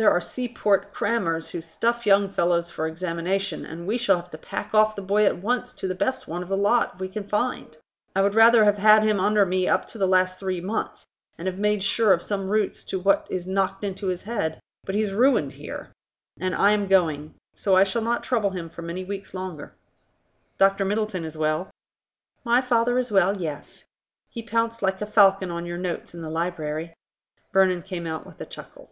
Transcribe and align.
"There 0.00 0.10
are 0.10 0.20
sea 0.20 0.48
port 0.48 0.92
crammers 0.92 1.50
who 1.50 1.60
stuff 1.60 2.06
young 2.06 2.28
fellows 2.28 2.68
for 2.68 2.88
examination, 2.88 3.64
and 3.64 3.86
we 3.86 3.96
shall 3.98 4.16
have 4.16 4.32
to 4.32 4.36
pack 4.38 4.74
off 4.74 4.96
the 4.96 5.02
boy 5.02 5.24
at 5.26 5.38
once 5.38 5.72
to 5.74 5.86
the 5.86 5.94
best 5.94 6.26
one 6.26 6.42
of 6.42 6.48
the 6.48 6.56
lot 6.56 6.98
we 6.98 7.06
can 7.08 7.22
find. 7.22 7.76
I 8.16 8.22
would 8.22 8.34
rather 8.34 8.64
have 8.64 8.78
had 8.78 9.04
him 9.04 9.20
under 9.20 9.46
me 9.46 9.68
up 9.68 9.86
to 9.88 9.98
the 9.98 10.08
last 10.08 10.40
three 10.40 10.60
months, 10.60 11.06
and 11.38 11.46
have 11.46 11.60
made 11.60 11.84
sure 11.84 12.12
of 12.12 12.20
some 12.20 12.48
roots 12.48 12.82
to 12.86 12.98
what 12.98 13.28
is 13.30 13.46
knocked 13.46 13.84
into 13.84 14.08
his 14.08 14.24
head. 14.24 14.58
But 14.82 14.96
he's 14.96 15.12
ruined 15.12 15.52
here. 15.52 15.92
And 16.40 16.52
I 16.52 16.72
am 16.72 16.88
going. 16.88 17.34
So 17.52 17.76
I 17.76 17.84
shall 17.84 18.02
not 18.02 18.24
trouble 18.24 18.50
him 18.50 18.70
for 18.70 18.82
many 18.82 19.04
weeks 19.04 19.34
longer. 19.34 19.72
Dr. 20.58 20.84
Middleton 20.84 21.24
is 21.24 21.38
well?" 21.38 21.70
"My 22.42 22.60
father 22.60 22.98
is 22.98 23.12
well, 23.12 23.36
yes. 23.36 23.84
He 24.28 24.42
pounced 24.42 24.82
like 24.82 25.00
a 25.00 25.06
falcon 25.06 25.52
on 25.52 25.64
your 25.64 25.78
notes 25.78 26.12
in 26.12 26.22
the 26.22 26.28
library." 26.30 26.92
Vernon 27.52 27.82
came 27.82 28.04
out 28.08 28.26
with 28.26 28.40
a 28.40 28.46
chuckle. 28.46 28.90